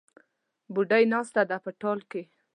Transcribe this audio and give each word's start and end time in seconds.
بوډۍ 0.73 1.03
ناسته 1.13 1.41
ده 1.49 1.57
په 1.65 1.71
ټال 1.81 1.99
کې 2.11 2.21